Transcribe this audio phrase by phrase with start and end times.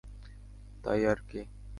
[0.83, 1.39] তাই আর কি!